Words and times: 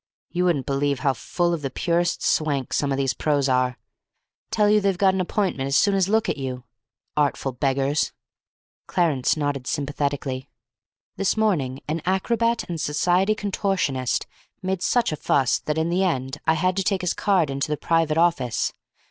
You 0.31 0.45
wouldn't 0.45 0.65
believe 0.65 1.01
how 1.01 1.13
full 1.13 1.53
of 1.53 1.61
the 1.61 1.69
purest 1.69 2.23
swank 2.23 2.73
some 2.73 2.91
of 2.91 2.97
these 2.97 3.13
pros. 3.13 3.47
are. 3.47 3.77
Tell 4.49 4.67
you 4.67 4.81
they've 4.81 4.97
got 4.97 5.13
an 5.13 5.21
appointment 5.21 5.67
as 5.67 5.77
soon 5.77 5.93
as 5.93 6.09
look 6.09 6.27
at 6.27 6.37
you. 6.39 6.63
Artful 7.15 7.51
beggars!" 7.51 8.11
Clarence 8.87 9.37
nodded 9.37 9.67
sympathetically. 9.67 10.49
"This 11.17 11.37
morning 11.37 11.81
an 11.87 12.01
Acrobat 12.03 12.63
and 12.67 12.81
Society 12.81 13.35
Contortionist 13.35 14.25
made 14.63 14.81
such 14.81 15.11
a 15.11 15.15
fuss 15.15 15.59
that 15.59 15.77
in 15.77 15.89
the 15.91 16.03
end 16.03 16.39
I 16.47 16.55
had 16.55 16.75
to 16.77 16.83
take 16.83 17.01
his 17.01 17.13
card 17.13 17.51
in 17.51 17.59
to 17.59 17.67
the 17.67 17.77
private 17.77 18.17
office. 18.17 18.73